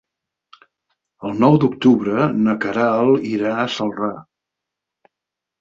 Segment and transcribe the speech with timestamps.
[1.29, 4.11] El nou d'octubre na Queralt irà a Celrà.